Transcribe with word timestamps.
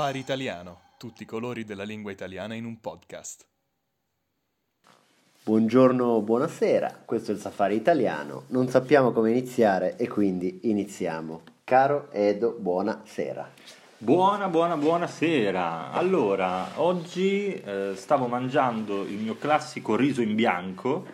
Safari 0.00 0.18
Italiano, 0.18 0.80
tutti 0.96 1.24
i 1.24 1.26
colori 1.26 1.66
della 1.66 1.82
lingua 1.82 2.10
italiana 2.10 2.54
in 2.54 2.64
un 2.64 2.80
podcast. 2.80 3.46
Buongiorno, 5.42 6.22
buonasera, 6.22 7.02
questo 7.04 7.32
è 7.32 7.34
il 7.34 7.40
Safari 7.40 7.74
Italiano, 7.74 8.44
non 8.46 8.68
sappiamo 8.68 9.12
come 9.12 9.30
iniziare 9.30 9.96
e 9.98 10.08
quindi 10.08 10.60
iniziamo. 10.62 11.42
Caro 11.64 12.08
Edo, 12.12 12.56
buonasera. 12.58 13.46
Buona, 13.98 14.48
buona, 14.48 14.78
buonasera. 14.78 15.90
Allora, 15.90 16.80
oggi 16.80 17.52
eh, 17.52 17.92
stavo 17.94 18.26
mangiando 18.26 19.02
il 19.02 19.18
mio 19.18 19.36
classico 19.36 19.96
riso 19.96 20.22
in 20.22 20.34
bianco 20.34 21.04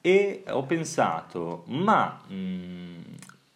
e 0.00 0.42
ho 0.48 0.64
pensato, 0.64 1.62
ma 1.66 2.20
mh, 2.26 3.11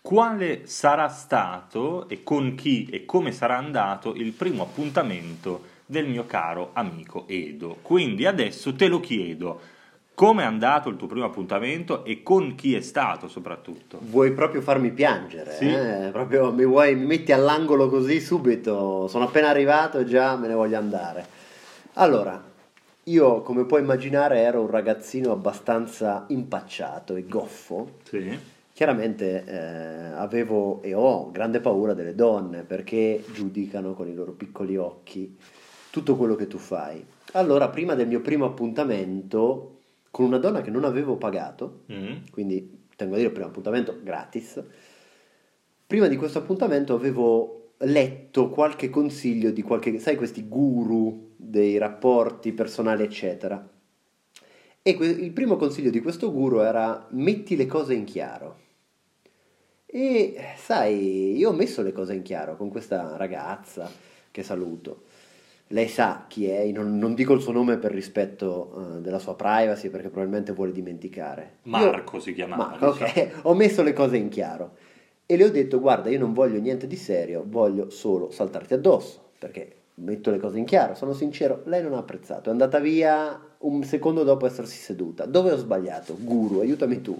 quale 0.07 0.69
sarà 0.69 1.09
stato 1.09 2.09
e 2.09 2.23
con 2.23 2.55
chi 2.55 2.87
e 2.93 3.05
come 3.05 3.33
sarà 3.33 3.57
andato 3.57 4.15
il 4.15 4.31
primo 4.31 4.63
appuntamento 4.63 5.63
del 5.85 6.07
mio 6.07 6.27
caro 6.27 6.71
amico 6.75 7.25
Edo? 7.27 7.79
Quindi 7.83 8.25
adesso 8.25 8.73
te 8.77 8.87
lo 8.87 9.01
chiedo. 9.01 9.59
Come 10.15 10.45
è 10.45 10.47
andato 10.47 10.91
il 10.91 10.97
tuo 10.97 11.09
primo 11.09 11.25
appuntamento 11.25 12.05
e 12.05 12.23
con 12.23 12.55
chi 12.55 12.77
è 12.77 12.83
stato 12.83 13.27
soprattutto? 13.27 13.99
Vuoi 14.01 14.31
proprio 14.31 14.61
farmi 14.61 14.93
piangere? 14.93 15.51
Sì. 15.55 15.75
eh? 15.75 16.11
Proprio 16.13 16.53
mi, 16.53 16.65
vuoi, 16.65 16.95
mi 16.95 17.05
metti 17.05 17.33
all'angolo 17.33 17.89
così 17.89 18.21
subito? 18.21 19.09
Sono 19.09 19.25
appena 19.25 19.49
arrivato 19.49 19.99
e 19.99 20.05
già 20.05 20.37
me 20.37 20.47
ne 20.47 20.55
voglio 20.55 20.79
andare. 20.79 21.27
Allora, 21.95 22.41
io 23.03 23.43
come 23.43 23.65
puoi 23.65 23.81
immaginare 23.81 24.39
ero 24.39 24.61
un 24.61 24.71
ragazzino 24.71 25.33
abbastanza 25.33 26.27
impacciato 26.29 27.17
e 27.17 27.27
goffo. 27.27 27.99
Sì. 28.05 28.55
Chiaramente 28.77 29.43
eh, 29.47 30.13
avevo 30.17 30.83
e 30.83 30.93
ho 30.93 31.31
grande 31.31 31.61
paura 31.61 31.95
delle 31.95 32.15
donne 32.15 32.63
perché 32.63 33.25
giudicano 33.33 33.95
con 33.95 34.07
i 34.07 34.13
loro 34.13 34.33
piccoli 34.33 34.77
occhi 34.77 35.35
tutto 35.89 36.15
quello 36.15 36.35
che 36.35 36.47
tu 36.47 36.59
fai. 36.59 37.03
Allora, 37.33 37.71
prima 37.71 37.95
del 37.95 38.07
mio 38.07 38.21
primo 38.21 38.45
appuntamento 38.45 39.79
con 40.11 40.27
una 40.27 40.37
donna 40.37 40.61
che 40.61 40.69
non 40.69 40.85
avevo 40.85 41.17
pagato, 41.17 41.85
Mm. 41.91 42.27
quindi 42.31 42.89
tengo 42.97 43.15
a 43.15 43.17
dire 43.17 43.31
primo 43.31 43.49
appuntamento 43.49 43.99
gratis, 44.03 44.63
prima 45.87 46.07
di 46.07 46.17
questo 46.17 46.41
appuntamento 46.41 46.93
avevo 46.93 47.71
letto 47.79 48.51
qualche 48.51 48.91
consiglio 48.91 49.53
di 49.53 49.63
qualche, 49.63 49.99
sai, 50.01 50.17
questi 50.17 50.47
guru 50.47 51.33
dei 51.35 51.79
rapporti 51.79 52.53
personali, 52.53 53.05
eccetera. 53.05 53.67
E 54.83 54.91
il 54.91 55.33
primo 55.33 55.57
consiglio 55.57 55.89
di 55.89 56.03
questo 56.03 56.31
guru 56.31 56.59
era 56.59 57.07
metti 57.13 57.57
le 57.57 57.65
cose 57.65 57.95
in 57.95 58.05
chiaro. 58.05 58.65
E 59.97 60.37
sai, 60.59 61.39
io 61.39 61.49
ho 61.49 61.53
messo 61.55 61.81
le 61.81 61.91
cose 61.91 62.13
in 62.13 62.21
chiaro 62.21 62.55
con 62.59 62.69
questa 62.69 63.17
ragazza 63.17 63.91
che 64.31 64.43
saluto. 64.43 65.05
Lei 65.69 65.89
sa 65.89 66.27
chi 66.29 66.47
è, 66.47 66.67
non, 66.67 66.99
non 66.99 67.15
dico 67.15 67.33
il 67.33 67.41
suo 67.41 67.53
nome 67.53 67.79
per 67.79 67.93
rispetto 67.93 68.99
eh, 68.99 69.01
della 69.01 69.19
sua 69.19 69.35
privacy 69.37 69.89
perché 69.89 70.11
probabilmente 70.11 70.53
vuole 70.53 70.73
dimenticare. 70.73 71.61
Io- 71.63 71.71
Marco 71.71 72.21
si 72.21 72.35
chiamava. 72.35 72.77
Marco, 72.79 72.87
ok, 72.89 73.39
ho 73.49 73.55
messo 73.55 73.83
le 73.83 73.95
cose 73.95 74.19
in 74.19 74.29
chiaro 74.29 74.73
e 75.25 75.35
le 75.35 75.45
ho 75.45 75.51
detto 75.51 75.81
guarda 75.81 76.11
io 76.11 76.19
non 76.19 76.35
voglio 76.35 76.61
niente 76.61 76.87
di 76.87 76.97
serio, 76.97 77.43
voglio 77.47 77.89
solo 77.89 78.31
saltarti 78.31 78.75
addosso 78.75 79.31
perché 79.39 79.77
metto 79.95 80.31
le 80.31 80.39
cose 80.39 80.59
in 80.59 80.67
chiaro, 80.67 80.95
sono 80.95 81.15
sincero, 81.15 81.63
lei 81.65 81.83
non 81.83 81.95
ha 81.95 81.99
apprezzato, 81.99 82.51
è 82.51 82.53
andata 82.53 82.79
via 82.81 83.41
un 83.61 83.83
secondo 83.83 84.25
dopo 84.25 84.45
essersi 84.45 84.77
seduta. 84.77 85.25
Dove 85.25 85.53
ho 85.53 85.57
sbagliato? 85.57 86.19
Guru, 86.21 86.61
aiutami 86.61 87.01
tu. 87.01 87.19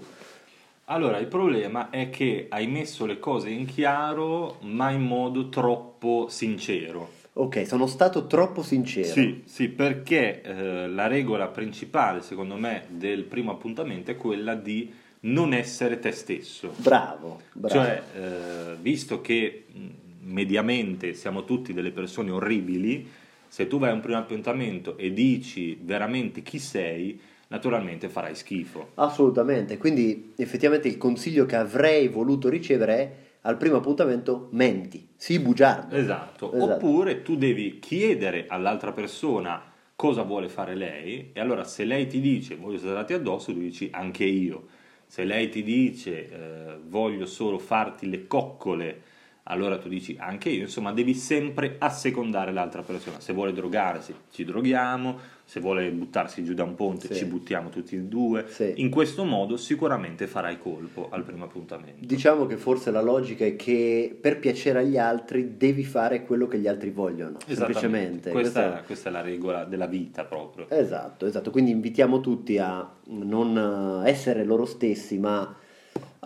Allora, 0.89 1.17
il 1.17 1.27
problema 1.27 1.89
è 1.89 2.09
che 2.09 2.45
hai 2.49 2.65
messo 2.67 3.05
le 3.05 3.19
cose 3.19 3.49
in 3.49 3.65
chiaro, 3.65 4.57
ma 4.61 4.89
in 4.91 5.01
modo 5.01 5.49
troppo 5.49 6.27
sincero. 6.29 7.11
Ok, 7.33 7.67
sono 7.67 7.87
stato 7.87 8.25
troppo 8.25 8.63
sincero. 8.63 9.07
Sì, 9.07 9.41
sì, 9.43 9.67
perché 9.67 10.41
eh, 10.41 10.87
la 10.87 11.07
regola 11.07 11.47
principale, 11.47 12.21
secondo 12.21 12.55
me, 12.55 12.85
del 12.87 13.23
primo 13.23 13.51
appuntamento 13.51 14.11
è 14.11 14.15
quella 14.15 14.55
di 14.55 14.89
non 15.21 15.53
essere 15.53 15.99
te 15.99 16.13
stesso. 16.13 16.73
Bravo, 16.77 17.41
bravo. 17.51 17.73
Cioè, 17.73 18.03
eh, 18.15 18.75
visto 18.79 19.19
che 19.19 19.65
mh, 19.69 19.85
mediamente 20.21 21.13
siamo 21.13 21.43
tutti 21.43 21.73
delle 21.73 21.91
persone 21.91 22.31
orribili, 22.31 23.05
se 23.49 23.67
tu 23.67 23.77
vai 23.77 23.89
a 23.89 23.93
un 23.93 23.99
primo 23.99 24.19
appuntamento 24.19 24.97
e 24.97 25.11
dici 25.11 25.77
veramente 25.81 26.41
chi 26.41 26.59
sei, 26.59 27.19
naturalmente 27.47 28.09
farai 28.09 28.35
schifo. 28.35 28.91
Assolutamente, 28.95 29.77
quindi 29.77 30.33
effettivamente 30.35 30.87
il 30.87 30.97
consiglio 30.97 31.45
che 31.45 31.55
avrei 31.55 32.07
voluto 32.07 32.49
ricevere 32.49 32.95
è 32.95 33.11
al 33.41 33.57
primo 33.57 33.77
appuntamento 33.77 34.49
menti, 34.51 35.07
sii 35.15 35.39
bugiardo. 35.39 35.95
Esatto. 35.95 36.53
Esatto. 36.53 36.73
Oppure 36.73 37.21
tu 37.21 37.35
devi 37.37 37.79
chiedere 37.79 38.45
all'altra 38.47 38.91
persona 38.91 39.61
cosa 39.95 40.21
vuole 40.21 40.47
fare 40.49 40.75
lei 40.75 41.31
e 41.33 41.39
allora 41.39 41.63
se 41.63 41.83
lei 41.83 42.07
ti 42.07 42.19
dice 42.19 42.55
voglio 42.55 42.77
saltarti 42.77 43.13
addosso, 43.13 43.53
tu 43.53 43.59
dici 43.59 43.89
anche 43.91 44.25
io. 44.25 44.67
Se 45.07 45.23
lei 45.23 45.49
ti 45.49 45.63
dice 45.63 46.29
eh, 46.29 46.77
voglio 46.87 47.25
solo 47.25 47.57
farti 47.57 48.09
le 48.09 48.27
coccole, 48.27 49.01
allora 49.49 49.77
tu 49.77 49.87
dici 49.89 50.15
anche 50.19 50.49
io. 50.49 50.61
Insomma, 50.63 50.91
devi 50.91 51.13
sempre 51.13 51.75
assecondare 51.79 52.51
l'altra 52.51 52.81
persona. 52.81 53.19
Se 53.19 53.33
vuole 53.33 53.53
drogarsi, 53.53 54.13
ci 54.31 54.43
droghiamo. 54.43 55.35
Se 55.47 55.61
vuole 55.61 55.89
buttarsi 55.91 56.43
giù 56.43 56.53
da 56.53 56.63
un 56.63 56.75
ponte, 56.75 57.07
Sì. 57.07 57.15
ci 57.15 57.25
buttiamo 57.25 57.69
tutti 57.69 57.95
e 57.95 57.99
due. 57.99 58.45
Sì. 58.49 58.73
In 58.77 58.89
questo 58.89 59.23
modo 59.23 59.55
sicuramente 59.55 60.27
farai 60.27 60.59
colpo 60.59 61.07
al 61.09 61.23
primo 61.23 61.45
appuntamento. 61.45 62.05
Diciamo 62.05 62.45
che 62.47 62.57
forse 62.57 62.91
la 62.91 63.01
logica 63.01 63.45
è 63.45 63.55
che 63.55 64.17
per 64.19 64.39
piacere 64.39 64.79
agli 64.79 64.97
altri 64.97 65.55
devi 65.55 65.85
fare 65.85 66.25
quello 66.25 66.47
che 66.47 66.59
gli 66.59 66.67
altri 66.67 66.89
vogliono, 66.89 67.37
semplicemente. 67.47 68.31
Questa, 68.31 68.61
Questa- 68.61 68.83
questa 68.85 69.07
è 69.09 69.11
la 69.13 69.21
regola 69.21 69.63
della 69.63 69.87
vita 69.87 70.25
proprio. 70.25 70.69
Esatto, 70.69 71.25
esatto. 71.25 71.49
Quindi 71.49 71.71
invitiamo 71.71 72.19
tutti 72.19 72.57
a 72.57 72.85
non 73.05 74.03
essere 74.05 74.43
loro 74.43 74.65
stessi, 74.65 75.17
ma 75.17 75.55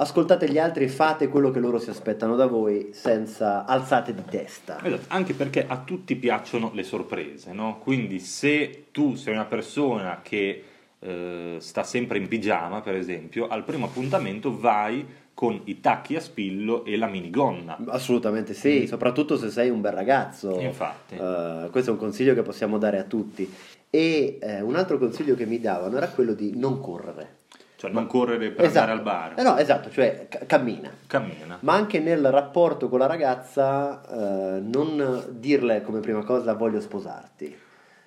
ascoltate 0.02 0.50
gli 0.50 0.58
altri 0.58 0.86
e 0.86 0.88
fate 0.88 1.28
quello 1.28 1.52
che 1.52 1.60
loro 1.60 1.78
si 1.78 1.90
aspettano 1.90 2.36
da 2.36 2.48
voi 2.48 2.90
senza 2.92 3.66
alzate 3.66 4.14
di 4.16 4.24
testa. 4.28 4.84
Esatto, 4.84 5.06
anche 5.10 5.34
perché 5.34 5.66
a 5.68 5.78
tutti 5.78 6.16
piacciono 6.16 6.72
le 6.74 6.84
sorprese, 6.84 7.54
no? 7.54 7.78
Quindi 7.80 8.20
se 8.20 8.86
tu 8.92 9.16
sei 9.16 9.34
una 9.34 9.46
persona 9.46 10.22
che 10.24 10.64
eh, 11.00 11.58
sta 11.60 11.84
sempre 11.84 12.18
in 12.18 12.28
pigiama, 12.28 12.82
per 12.82 12.96
esempio, 12.96 13.48
al 13.48 13.64
primo 13.64 13.86
appuntamento 13.86 14.58
vai 14.58 15.06
con 15.34 15.62
i 15.66 15.80
tacchi 15.80 16.16
a 16.16 16.20
spillo 16.20 16.84
e 16.84 16.98
la 16.98 17.08
minigonna. 17.08 17.78
Assolutamente 17.88 18.54
sì, 18.54 18.88
soprattutto 18.88 19.38
se 19.38 19.50
sei 19.50 19.70
un 19.70 19.82
bel 19.82 19.94
ragazzo. 19.94 20.60
Infatti. 20.60 21.16
Eh, 21.16 21.68
questo 21.72 21.92
è 21.92 21.94
un 21.94 22.00
consiglio 22.00 22.34
che 22.34 22.42
possiamo 22.42 22.78
dare 22.78 22.98
a 22.98 23.04
tutti. 23.04 23.52
E 23.90 24.38
eh, 24.42 24.62
un 24.62 24.76
altro 24.76 24.98
consiglio 24.98 25.36
che 25.36 25.46
mi 25.46 25.60
davano 25.60 25.98
era 25.98 26.08
quello 26.10 26.34
di 26.34 26.58
non 26.58 26.80
correre. 26.80 27.40
Cioè 27.82 27.90
non 27.90 28.06
correre 28.06 28.52
per 28.52 28.66
Esatto. 28.66 28.92
andare 28.92 28.98
al 29.00 29.04
bar. 29.04 29.40
Eh 29.40 29.42
no, 29.42 29.58
esatto, 29.58 29.90
cioè 29.90 30.28
ca- 30.30 30.46
cammina. 30.46 30.92
Cammina. 31.08 31.58
Ma 31.62 31.74
anche 31.74 32.00
nel 32.00 32.30
rapporto 32.30 32.90
con 32.90 33.00
la 33.00 33.08
ragazza, 33.08 34.04
eh, 34.08 34.60
non 34.60 35.26
dirle 35.30 35.82
come 35.82 36.00
prima 36.00 36.24
cosa 36.24 36.54
voglio 36.54 36.80
sposarti. 36.80 37.58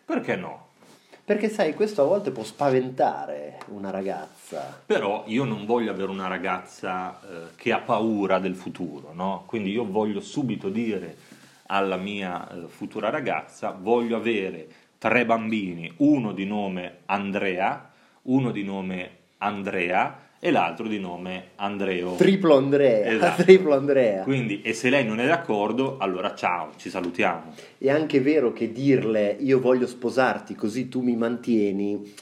Perché 0.05 0.37
no? 0.37 0.69
Perché 1.25 1.49
sai, 1.49 1.75
questo 1.75 2.03
a 2.03 2.05
volte 2.05 2.31
può 2.31 2.45
spaventare 2.45 3.59
una 3.71 3.91
ragazza. 3.91 4.81
Però 4.87 5.25
io 5.27 5.43
non 5.43 5.67
voglio 5.67 5.91
avere 5.91 6.11
una 6.12 6.29
ragazza 6.29 7.19
eh, 7.21 7.27
che 7.56 7.73
ha 7.73 7.81
paura 7.81 8.39
del 8.39 8.55
futuro, 8.55 9.11
no? 9.12 9.43
Quindi 9.47 9.73
io 9.73 9.85
voglio 9.85 10.21
subito 10.21 10.69
dire 10.69 11.17
alla 11.67 11.97
mia 11.97 12.49
eh, 12.49 12.69
futura 12.69 13.11
ragazza, 13.11 13.77
voglio 13.77 14.17
avere 14.17 14.69
tre 14.99 15.27
bambini, 15.27 15.93
uno 15.97 16.31
di 16.31 16.47
nome 16.47 16.99
Andrea, 17.06 17.91
uno 18.23 18.53
di 18.53 18.62
nome 18.62 19.23
Andrea 19.44 20.19
e 20.38 20.50
l'altro 20.50 20.87
di 20.88 20.99
nome 20.99 21.49
Andreo. 21.56 22.14
Triplo 22.17 22.56
Andrea, 22.56 23.06
Esatto. 23.12 23.43
triplo 23.44 23.75
Andrea. 23.75 24.23
Quindi, 24.25 24.61
e 24.62 24.73
se 24.75 24.91
lei 24.91 25.05
non 25.05 25.20
è 25.20 25.26
d'accordo, 25.26 25.96
allora 25.99 26.35
ciao, 26.35 26.73
ci 26.76 26.91
salutiamo. 26.91 27.55
È 27.79 27.88
anche 27.91 28.20
vero 28.20 28.52
che 28.52 28.70
dirle 28.73 29.37
io 29.41 29.58
voglio 29.61 29.87
sposarti 29.87 30.55
così 30.55 30.88
tu 30.88 31.00
mi 31.00 31.17
mantieni. 31.17 32.14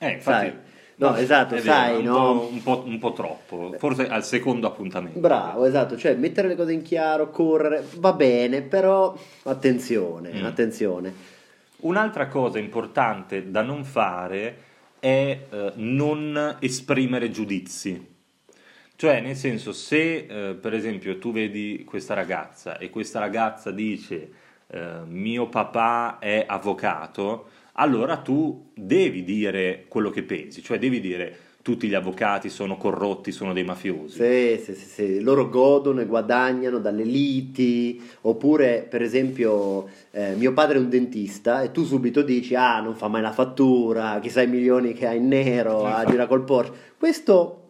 Eh, 0.00 0.10
infatti, 0.12 0.46
Sai. 0.46 0.62
No, 0.96 1.16
esatto, 1.16 1.56
vero, 1.56 1.66
sai, 1.66 1.96
un 1.98 2.04
no? 2.04 2.14
po', 2.14 2.48
un, 2.52 2.62
po', 2.62 2.82
un 2.86 2.98
po' 3.00 3.12
troppo, 3.12 3.74
forse 3.78 4.06
al 4.08 4.24
secondo 4.24 4.68
appuntamento. 4.68 5.18
Bravo, 5.18 5.64
esatto, 5.64 5.96
cioè 5.96 6.14
mettere 6.14 6.46
le 6.46 6.54
cose 6.54 6.72
in 6.72 6.82
chiaro, 6.82 7.30
correre, 7.30 7.84
va 7.96 8.12
bene, 8.12 8.62
però 8.62 9.12
attenzione, 9.42 10.30
Mm. 10.32 10.44
attenzione. 10.44 11.12
Un'altra 11.78 12.28
cosa 12.28 12.58
importante 12.60 13.50
da 13.50 13.62
non 13.62 13.84
fare 13.84 14.56
è 15.04 15.38
eh, 15.50 15.72
non 15.74 16.56
esprimere 16.60 17.30
giudizi. 17.30 18.12
Cioè, 18.96 19.20
nel 19.20 19.36
senso, 19.36 19.72
se 19.72 20.26
eh, 20.26 20.54
per 20.54 20.72
esempio 20.72 21.18
tu 21.18 21.30
vedi 21.30 21.84
questa 21.84 22.14
ragazza 22.14 22.78
e 22.78 22.88
questa 22.88 23.18
ragazza 23.18 23.70
dice 23.70 24.30
eh, 24.66 25.00
mio 25.04 25.50
papà 25.50 26.18
è 26.18 26.46
avvocato, 26.48 27.50
allora 27.72 28.16
tu 28.16 28.70
devi 28.74 29.24
dire 29.24 29.84
quello 29.88 30.08
che 30.08 30.22
pensi, 30.22 30.62
cioè 30.62 30.78
devi 30.78 31.00
dire 31.00 31.38
tutti 31.64 31.88
gli 31.88 31.94
avvocati 31.94 32.50
sono 32.50 32.76
corrotti, 32.76 33.32
sono 33.32 33.54
dei 33.54 33.64
mafiosi. 33.64 34.18
Sì, 34.18 34.62
sì, 34.62 34.78
sì, 34.78 34.86
sì. 34.86 35.20
loro 35.20 35.48
godono 35.48 36.02
e 36.02 36.04
guadagnano 36.04 36.78
dalle 36.78 37.04
liti, 37.04 37.98
oppure 38.20 38.86
per 38.86 39.00
esempio 39.00 39.88
eh, 40.10 40.34
mio 40.34 40.52
padre 40.52 40.76
è 40.76 40.80
un 40.80 40.90
dentista 40.90 41.62
e 41.62 41.70
tu 41.70 41.82
subito 41.84 42.20
dici 42.20 42.54
ah 42.54 42.80
non 42.80 42.94
fa 42.94 43.08
mai 43.08 43.22
la 43.22 43.32
fattura, 43.32 44.18
chissà 44.20 44.42
i 44.42 44.46
milioni 44.46 44.92
che 44.92 45.06
ha 45.06 45.14
in 45.14 45.26
nero, 45.26 45.86
ah, 45.86 46.04
gira 46.04 46.26
col 46.26 46.44
Porsche. 46.44 46.76
Questo 46.98 47.60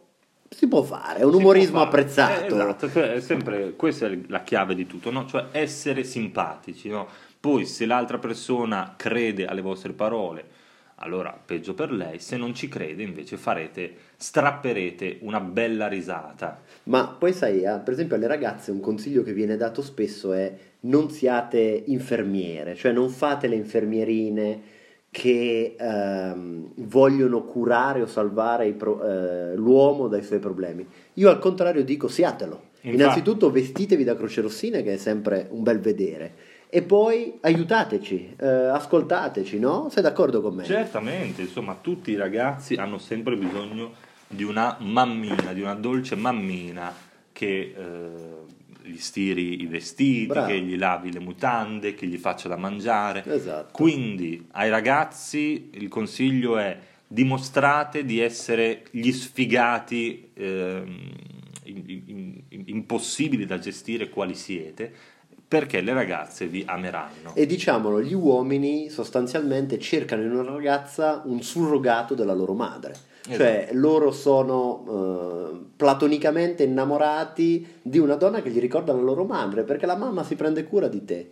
si 0.49 0.67
può 0.67 0.82
fare, 0.82 1.20
è 1.20 1.23
un 1.23 1.31
Si 1.31 1.37
umorismo 1.37 1.81
apprezzato. 1.81 2.43
Eh, 2.43 2.47
esatto, 2.47 2.90
cioè, 2.90 3.12
è 3.12 3.20
sempre, 3.20 3.75
questa 3.76 4.06
è 4.08 4.19
la 4.26 4.43
chiave 4.43 4.75
di 4.75 4.88
tutto, 4.88 5.12
no? 5.12 5.25
cioè 5.26 5.47
essere 5.52 6.02
simpatici. 6.02 6.88
no? 6.88 7.06
Poi 7.38 7.64
se 7.64 7.87
l'altra 7.87 8.19
persona 8.19 8.94
crede 8.97 9.47
alle 9.47 9.61
vostre 9.61 9.93
parole, 9.93 10.62
allora 10.96 11.38
peggio 11.44 11.75
per 11.75 11.91
lei, 11.91 12.19
se 12.19 12.37
non 12.37 12.55
ci 12.55 12.69
crede 12.69 13.02
invece 13.02 13.37
farete, 13.37 13.93
strapperete 14.17 15.19
una 15.20 15.41
bella 15.41 15.88
risata. 15.88 16.61
Ma 16.85 17.06
poi 17.08 17.32
sai, 17.32 17.62
eh, 17.62 17.81
per 17.82 17.93
esempio 17.93 18.17
alle 18.17 18.26
ragazze 18.26 18.70
un 18.70 18.81
consiglio 18.81 19.23
che 19.23 19.32
viene 19.32 19.56
dato 19.56 19.82
spesso 19.82 20.32
è 20.32 20.52
non 20.81 21.11
siate 21.11 21.85
infermiere, 21.87 22.75
cioè 22.75 22.93
non 22.93 23.08
fate 23.08 23.49
le 23.49 23.56
infermierine 23.56 24.73
che 25.11 25.76
ehm, 25.79 26.73
vogliono 26.75 27.44
curare 27.44 28.02
o 28.02 28.06
salvare 28.06 28.73
pro- 28.73 29.00
eh, 29.02 29.55
l'uomo 29.55 30.08
dai 30.08 30.23
suoi 30.23 30.40
problemi. 30.40 30.87
Io 31.14 31.31
al 31.31 31.38
contrario 31.38 31.85
dico 31.85 32.08
siatelo. 32.08 32.73
Infatti. 32.81 33.02
Innanzitutto 33.02 33.50
vestitevi 33.50 34.05
da 34.05 34.17
croce 34.17 34.43
rossine 34.43 34.82
che 34.82 34.94
è 34.94 34.97
sempre 34.97 35.47
un 35.50 35.62
bel 35.62 35.81
vedere 35.81 36.35
e 36.75 36.82
poi 36.82 37.35
aiutateci, 37.41 38.35
eh, 38.37 38.47
ascoltateci, 38.49 39.61
no? 39.61 39.87
Sei 39.93 40.03
d'accordo 40.03 40.41
con 40.41 40.56
me? 40.56 40.65
Certamente, 40.65 41.43
insomma, 41.43 41.79
tutti 41.81 42.11
i 42.11 42.17
ragazzi 42.17 42.75
hanno 42.75 42.99
sempre 42.99 43.37
bisogno 43.37 43.93
di 44.26 44.43
una 44.43 44.76
mammina, 44.81 45.53
di 45.53 45.61
una 45.61 45.75
dolce 45.75 46.17
mammina 46.17 46.93
che 47.31 47.75
eh, 47.79 48.91
gli 48.91 48.97
stiri 48.97 49.62
i 49.62 49.67
vestiti, 49.67 50.26
Bravo. 50.26 50.49
che 50.49 50.61
gli 50.62 50.76
lavi 50.76 51.12
le 51.12 51.21
mutande, 51.21 51.94
che 51.94 52.06
gli 52.09 52.17
faccia 52.19 52.49
da 52.49 52.56
mangiare. 52.56 53.23
Esatto. 53.25 53.69
Quindi 53.71 54.44
ai 54.50 54.69
ragazzi 54.69 55.71
il 55.75 55.87
consiglio 55.87 56.59
è 56.59 56.76
dimostrate 57.06 58.05
di 58.05 58.19
essere 58.19 58.82
gli 58.91 59.12
sfigati 59.12 60.31
in- 60.35 61.43
in- 61.62 62.43
in- 62.49 62.62
impossibili 62.67 63.47
da 63.47 63.61
gestire 63.61 64.09
quali 64.09 64.35
siete, 64.35 64.93
perché 65.46 65.81
le 65.81 65.93
ragazze 65.93 66.46
vi 66.46 66.64
ameranno. 66.67 67.35
E 67.35 67.46
diciamolo, 67.46 68.02
gli 68.02 68.14
uomini 68.14 68.88
sostanzialmente 68.88 69.79
cercano 69.79 70.23
in 70.23 70.32
una 70.32 70.50
ragazza 70.50 71.23
un 71.25 71.43
surrogato 71.43 72.14
della 72.14 72.35
loro 72.35 72.55
madre. 72.55 73.12
Cioè, 73.26 73.70
loro 73.73 74.11
sono 74.11 75.52
eh, 75.55 75.64
platonicamente 75.76 76.62
innamorati 76.62 77.79
di 77.81 77.99
una 77.99 78.17
donna 78.17 78.43
che 78.43 78.50
gli 78.50 78.61
ricorda 78.61 78.93
la 78.93 79.00
loro 79.00 79.25
madre, 79.25 79.62
perché 79.62 79.87
la 79.87 79.96
mamma 79.96 80.23
si 80.25 80.35
prende 80.35 80.64
cura 80.64 80.88
di 80.88 81.05
te. 81.05 81.31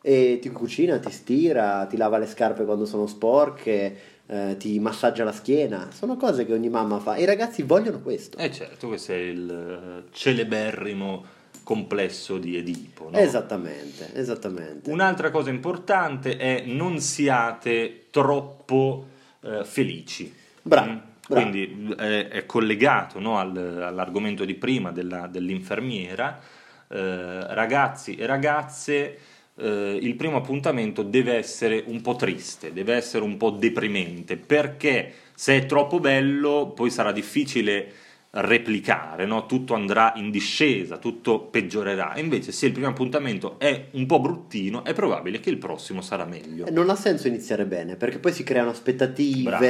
E 0.00 0.38
ti 0.40 0.50
cucina, 0.50 0.98
ti 0.98 1.10
stira, 1.10 1.86
ti 1.86 1.98
lava 1.98 2.16
le 2.16 2.26
scarpe 2.26 2.64
quando 2.64 2.86
sono 2.86 3.06
sporche, 3.06 3.96
eh, 4.26 4.56
ti 4.58 4.78
massaggia 4.78 5.24
la 5.24 5.32
schiena. 5.32 5.88
Sono 5.92 6.16
cose 6.16 6.46
che 6.46 6.54
ogni 6.54 6.70
mamma 6.70 6.98
fa. 6.98 7.16
E 7.16 7.22
i 7.22 7.26
ragazzi 7.26 7.62
vogliono 7.62 8.00
questo. 8.00 8.38
Eh 8.38 8.50
certo, 8.50 8.88
questo 8.88 9.12
è 9.12 9.16
il 9.16 9.50
eh, 9.50 10.08
celeberrimo 10.12 11.24
complesso 11.64 12.38
di 12.38 12.56
Edipo. 12.56 13.08
no? 13.10 13.18
Esattamente, 13.18 14.10
esattamente. 14.14 14.90
Un'altra 14.90 15.30
cosa 15.30 15.50
importante 15.50 16.36
è 16.36 16.62
non 16.66 17.00
siate 17.00 18.06
troppo 18.10 19.06
eh, 19.42 19.64
felici. 19.64 20.32
Bravo, 20.62 20.90
Mm? 20.92 20.98
Quindi 21.26 21.94
eh, 21.98 22.28
è 22.28 22.44
collegato 22.44 23.18
no, 23.18 23.38
al- 23.38 23.56
all'argomento 23.82 24.44
di 24.44 24.54
prima 24.54 24.92
della- 24.92 25.26
dell'infermiera. 25.26 26.38
Eh, 26.86 27.54
ragazzi 27.54 28.14
e 28.16 28.26
ragazze, 28.26 29.18
eh, 29.56 29.98
il 30.02 30.14
primo 30.16 30.36
appuntamento 30.36 31.02
deve 31.02 31.34
essere 31.34 31.82
un 31.86 32.02
po' 32.02 32.14
triste, 32.16 32.74
deve 32.74 32.94
essere 32.94 33.24
un 33.24 33.38
po' 33.38 33.48
deprimente, 33.50 34.36
perché 34.36 35.12
se 35.34 35.56
è 35.56 35.66
troppo 35.66 35.98
bello 35.98 36.72
poi 36.74 36.90
sarà 36.90 37.10
difficile 37.10 37.90
replicare, 38.34 39.26
no? 39.26 39.46
tutto 39.46 39.74
andrà 39.74 40.12
in 40.16 40.30
discesa, 40.30 40.96
tutto 40.98 41.40
peggiorerà. 41.40 42.14
Invece 42.16 42.52
se 42.52 42.66
il 42.66 42.72
primo 42.72 42.88
appuntamento 42.88 43.58
è 43.58 43.86
un 43.92 44.06
po' 44.06 44.20
bruttino, 44.20 44.84
è 44.84 44.92
probabile 44.92 45.40
che 45.40 45.50
il 45.50 45.58
prossimo 45.58 46.00
sarà 46.00 46.24
meglio. 46.24 46.66
Non 46.70 46.90
ha 46.90 46.96
senso 46.96 47.28
iniziare 47.28 47.64
bene 47.64 47.96
perché 47.96 48.18
poi 48.18 48.32
si 48.32 48.42
creano 48.42 48.70
aspettative. 48.70 49.42
Bravo. 49.42 49.64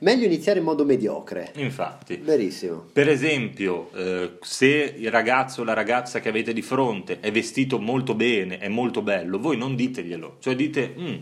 Meglio 0.00 0.24
iniziare 0.24 0.58
in 0.58 0.64
modo 0.64 0.84
mediocre. 0.84 1.52
Infatti. 1.56 2.16
Verissimo. 2.16 2.86
Per 2.92 3.08
esempio, 3.08 3.90
eh, 3.94 4.38
se 4.40 4.94
il 4.96 5.10
ragazzo 5.10 5.62
o 5.62 5.64
la 5.64 5.74
ragazza 5.74 6.20
che 6.20 6.28
avete 6.28 6.52
di 6.52 6.62
fronte 6.62 7.20
è 7.20 7.30
vestito 7.30 7.78
molto 7.78 8.14
bene, 8.14 8.58
è 8.58 8.68
molto 8.68 9.02
bello, 9.02 9.38
voi 9.38 9.56
non 9.56 9.74
diteglielo, 9.74 10.36
cioè 10.40 10.54
dite, 10.56 10.94
"Mm, 10.98 11.14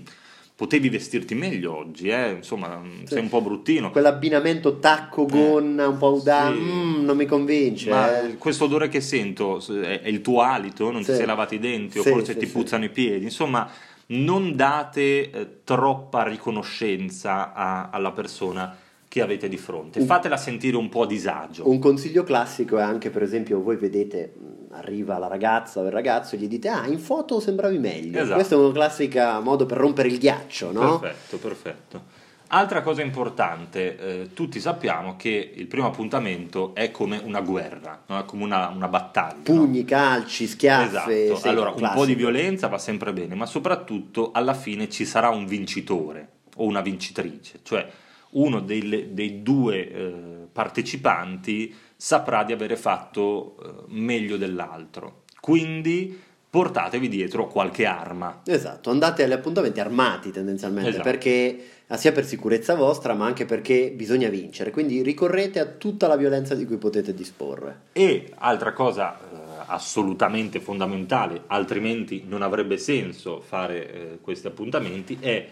potevi 0.57 0.89
vestirti 0.89 1.35
meglio 1.35 1.77
oggi, 1.77 2.09
eh? 2.09 2.31
insomma, 2.31 2.79
mm, 2.79 3.05
sei 3.05 3.21
un 3.21 3.29
po' 3.29 3.43
bruttino. 3.43 3.91
Quell'abbinamento 3.91 4.79
tacco-gonna 4.79 5.87
un 5.87 5.99
po' 5.99 6.21
da... 6.25 6.51
Sì. 6.51 6.59
"Mm, 6.59 7.05
non 7.05 7.17
mi 7.17 7.27
convince. 7.27 7.91
Ma 7.91 8.23
eh." 8.27 8.37
questo 8.39 8.65
odore 8.65 8.89
che 8.89 9.03
sento 9.03 9.63
è, 9.83 10.01
il 10.07 10.23
tuo 10.23 10.41
alito? 10.41 10.91
Non 10.91 11.05
Sì. 11.05 11.11
ti 11.11 11.17
sei 11.19 11.27
lavato 11.27 11.55
i 11.55 11.59
denti? 11.59 12.01
Sì, 12.01 12.09
o 12.09 12.13
forse 12.13 12.33
sì, 12.33 12.39
ti 12.39 12.47
sì. 12.47 12.53
puzzano 12.53 12.85
i 12.85 12.89
piedi? 12.89 13.25
Insomma, 13.25 13.69
non 14.09 14.57
date 14.57 15.31
eh, 15.31 15.49
troppa 15.63 16.23
riconoscenza 16.27 17.53
a- 17.53 17.91
alla 17.91 18.13
persona 18.13 18.75
che 19.17 19.23
avete 19.23 19.49
di 19.49 19.57
fronte. 19.57 19.99
Un- 19.99 20.07
Fatela 20.07 20.37
sentire 20.37 20.77
un 20.77 20.91
po' 20.91 21.03
a 21.03 21.07
disagio. 21.07 21.67
Un 21.69 21.79
consiglio 21.79 22.23
classico 22.23 22.77
è 22.77 22.83
anche, 22.83 23.09
per 23.09 23.23
esempio, 23.23 23.63
voi 23.63 23.77
vedete, 23.77 24.35
arriva 24.73 25.17
la 25.17 25.27
ragazza 25.27 25.81
o 25.81 25.85
il 25.85 25.91
ragazzo 25.91 26.35
e 26.35 26.39
gli 26.39 26.49
dite, 26.49 26.69
ah, 26.69 26.87
in 26.87 26.99
foto 26.99 27.41
sembravi 27.41 27.79
meglio. 27.79 28.19
Esatto. 28.19 28.35
Questo 28.35 28.61
è 28.61 28.67
un 28.67 28.73
classico 28.73 29.41
modo 29.43 29.65
per 29.65 29.79
rompere 29.79 30.09
il 30.09 30.19
ghiaccio, 30.19 30.71
no? 30.71 30.99
Perfetto, 30.99 31.39
perfetto. 31.39 32.03
Altra 32.49 32.83
cosa 32.83 33.01
importante, 33.01 33.99
eh, 33.99 34.29
tutti 34.35 34.61
sappiamo 34.61 35.17
che 35.17 35.53
il 35.55 35.67
primo 35.67 35.87
appuntamento 35.87 36.75
è 36.75 36.91
come 36.91 37.19
una 37.25 37.41
guerra, 37.41 38.03
no? 38.07 38.19
è 38.21 38.25
come 38.27 38.45
una, 38.45 38.69
una 38.69 38.87
battaglia. 38.87 39.37
no? 39.37 39.43
Pugni, 39.43 39.85
calci, 39.87 40.47
schiaffe. 40.47 41.25
Esatto, 41.25 41.41
sì, 41.41 41.49
allora 41.49 41.71
un 41.71 41.77
classico. 41.77 42.01
po' 42.01 42.07
di 42.07 42.15
violenza 42.15 42.69
va 42.69 42.79
sempre 42.79 43.15
bene, 43.15 43.35
ma 43.35 43.47
soprattutto 43.47 44.31
alla 44.33 44.55
fine 44.55 44.91
ci 44.91 45.07
sarà 45.07 45.31
un 45.31 45.47
vincitore 45.47 46.29
o 46.57 46.65
una 46.67 46.83
vincitrice, 46.83 47.61
cioè 47.63 47.89
uno 48.37 48.61
dei, 48.61 49.13
dei 49.13 49.43
due 49.43 49.91
eh, 49.91 50.13
partecipanti 50.51 51.75
saprà 51.97 52.45
di 52.45 52.53
avere 52.53 52.77
fatto 52.77 53.57
eh, 53.59 53.85
meglio 53.89 54.37
dell'altro. 54.37 55.25
Quindi 55.41 56.25
portatevi 56.49 57.09
dietro 57.09 57.49
qualche 57.49 57.85
arma. 57.85 58.41
Esatto, 58.47 58.91
andate 58.91 59.23
agli 59.23 59.33
appuntamenti 59.33 59.79
armati 59.79 60.31
tendenzialmente, 60.31 60.89
Esatto. 60.89 61.05
perché 61.05 61.65
ah, 61.89 61.97
sia 61.99 62.13
per 62.13 62.25
sicurezza 62.25 62.75
vostra, 62.75 63.13
ma 63.13 63.27
anche 63.27 63.45
perché 63.45 63.91
bisogna 63.95 64.29
vincere. 64.29 64.71
Quindi 64.71 65.03
ricorrete 65.03 65.59
a 65.59 65.67
tutta 65.67 66.07
la 66.07 66.17
violenza 66.17 66.55
di 66.55 66.65
cui 66.65 66.79
potete 66.79 67.13
disporre. 67.13 67.81
E 67.93 68.33
altra 68.37 68.73
cosa 68.73 69.19
eh, 69.19 69.37
assolutamente 69.67 70.61
fondamentale, 70.61 71.43
altrimenti 71.49 72.25
non 72.27 72.41
avrebbe 72.41 72.79
senso 72.79 73.41
fare 73.41 73.93
eh, 73.93 74.19
questi 74.23 74.47
appuntamenti, 74.47 75.19
è 75.21 75.47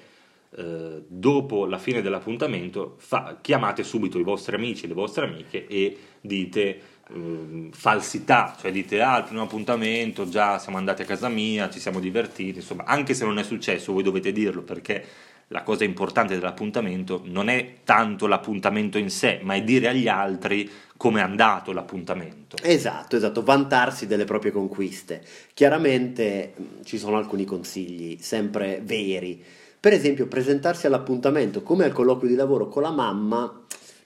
eh, 0.56 1.02
dopo 1.06 1.66
la 1.66 1.78
fine 1.78 2.00
dell'appuntamento 2.00 2.94
fa- 2.99 3.38
chiamate 3.40 3.82
subito 3.82 4.18
i 4.18 4.23
vostri 4.23 4.54
amici, 4.54 4.87
le 4.87 4.94
vostre 4.94 5.26
amiche 5.26 5.66
e 5.66 5.96
dite 6.20 6.80
ehm, 7.11 7.70
falsità, 7.73 8.56
cioè 8.61 8.70
dite 8.70 9.02
ah 9.02 9.18
il 9.18 9.25
primo 9.25 9.42
appuntamento, 9.42 10.28
già 10.28 10.58
siamo 10.58 10.78
andati 10.78 11.02
a 11.02 11.06
casa 11.06 11.28
mia, 11.28 11.70
ci 11.70 11.80
siamo 11.80 11.99
divertiti, 12.00 12.58
insomma 12.58 12.84
anche 12.84 13.14
se 13.14 13.25
non 13.25 13.38
è 13.38 13.42
successo 13.42 13.92
voi 13.92 14.02
dovete 14.02 14.32
dirlo 14.32 14.62
perché 14.62 15.04
la 15.49 15.62
cosa 15.62 15.84
importante 15.84 16.34
dell'appuntamento 16.34 17.23
non 17.25 17.49
è 17.49 17.78
tanto 17.84 18.26
l'appuntamento 18.26 18.96
in 18.96 19.11
sé, 19.11 19.40
ma 19.42 19.54
è 19.54 19.62
dire 19.62 19.88
agli 19.88 20.08
altri 20.08 20.70
come 20.96 21.20
è 21.20 21.23
andato 21.23 21.73
l'appuntamento. 21.73 22.56
Esatto, 22.62 23.16
esatto, 23.16 23.42
vantarsi 23.42 24.06
delle 24.06 24.25
proprie 24.25 24.52
conquiste. 24.52 25.23
Chiaramente 25.52 26.54
mh, 26.56 26.62
ci 26.84 26.99
sono 26.99 27.16
alcuni 27.16 27.44
consigli, 27.44 28.16
sempre 28.20 28.80
veri. 28.82 29.44
Per 29.84 29.92
esempio, 29.92 30.26
presentarsi 30.28 30.86
all'appuntamento 30.86 31.62
come 31.62 31.84
al 31.84 31.92
colloquio 31.92 32.30
di 32.30 32.36
lavoro 32.36 32.68
con 32.68 32.80
la 32.80 32.90
mamma 32.90 33.52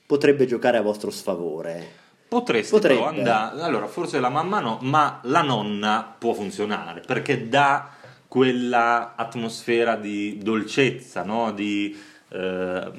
potrebbe 0.04 0.44
giocare 0.44 0.76
a 0.76 0.82
vostro 0.82 1.08
sfavore. 1.12 1.86
Potreste 2.26 2.72
Potrebbe. 2.74 2.98
però 2.98 3.10
andare, 3.10 3.60
allora 3.60 3.86
forse 3.86 4.18
la 4.18 4.28
mamma 4.28 4.58
no, 4.58 4.78
ma 4.82 5.20
la 5.22 5.42
nonna 5.42 6.16
può 6.18 6.32
funzionare 6.32 7.02
perché 7.06 7.46
dà 7.48 7.90
quella 8.26 9.14
atmosfera 9.14 9.94
di 9.94 10.38
dolcezza, 10.42 11.22
no? 11.22 11.52
di 11.52 11.96
eh, 12.30 12.90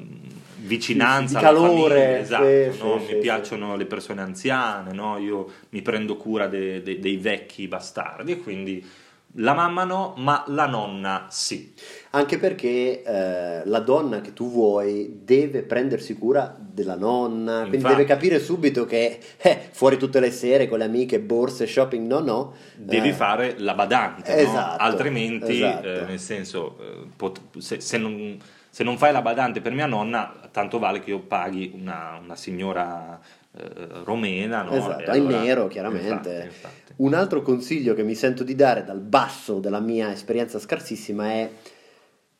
vicinanza 0.55 1.37
Di 1.39 1.45
alla 1.45 1.59
calore, 1.59 1.99
famiglia, 1.99 2.19
esatto, 2.21 2.71
sì, 2.71 2.81
no? 2.81 2.93
sì, 2.99 2.99
mi 2.99 3.07
sì, 3.07 3.15
piacciono 3.17 3.75
le 3.75 3.85
persone 3.87 4.21
anziane, 4.21 4.93
no? 4.93 5.17
io 5.17 5.51
mi 5.71 5.81
prendo 5.81 6.15
cura 6.15 6.47
de- 6.47 6.81
de- 6.81 6.99
dei 6.99 7.17
vecchi 7.17 7.67
bastardi 7.67 8.31
e 8.31 8.37
quindi 8.39 8.85
La 9.33 9.53
mamma 9.53 9.83
no, 9.83 10.15
ma 10.17 10.43
la 10.47 10.65
nonna 10.65 11.27
sì. 11.29 11.73
Anche 12.11 12.39
perché 12.39 13.03
eh, 13.03 13.61
la 13.63 13.79
donna 13.79 14.21
che 14.21 14.33
tu 14.33 14.49
vuoi 14.49 15.19
deve 15.23 15.61
prendersi 15.61 16.15
cura 16.17 16.57
della 16.59 16.95
nonna, 16.95 17.59
quindi 17.59 17.75
Infatti. 17.77 17.95
deve 17.95 18.07
capire 18.07 18.39
subito 18.39 18.85
che 18.85 19.19
eh, 19.37 19.59
fuori 19.71 19.97
tutte 19.97 20.19
le 20.19 20.31
sere 20.31 20.67
con 20.67 20.79
le 20.79 20.85
amiche, 20.85 21.19
borse, 21.19 21.67
shopping, 21.67 22.07
no, 22.07 22.19
no. 22.19 22.53
Devi 22.75 23.09
eh, 23.09 23.13
fare 23.13 23.53
la 23.59 23.75
badante, 23.75 24.33
no? 24.33 24.41
Esatto, 24.41 24.81
altrimenti, 24.81 25.61
esatto. 25.61 25.87
eh, 25.87 26.01
nel 26.05 26.19
senso, 26.19 26.77
eh, 26.81 27.07
pot- 27.15 27.59
se, 27.59 27.79
se 27.81 27.97
non, 27.99 28.35
se 28.71 28.83
non 28.83 28.97
fai 28.97 29.11
la 29.11 29.21
badante 29.21 29.61
per 29.61 29.73
mia 29.73 29.85
nonna, 29.85 30.48
tanto 30.59 30.77
vale 30.77 30.99
che 30.99 31.11
io 31.11 31.19
paghi 31.19 31.71
una, 31.73 32.19
una 32.21 32.35
signora 32.35 33.17
eh, 33.57 33.63
romena, 34.03 34.63
no? 34.63 34.71
Esatto, 34.71 35.11
E 35.11 35.17
in 35.17 35.25
allora- 35.25 35.41
nero 35.41 35.67
chiaramente. 35.67 36.07
Infatti, 36.09 36.45
infatti. 36.45 36.93
Un 36.97 37.13
altro 37.13 37.41
consiglio 37.41 37.93
che 37.93 38.03
mi 38.03 38.13
sento 38.15 38.43
di 38.43 38.55
dare 38.55 38.83
dal 38.83 38.99
basso 38.99 39.59
della 39.59 39.79
mia 39.79 40.11
esperienza 40.11 40.59
scarsissima 40.59 41.31
è 41.31 41.49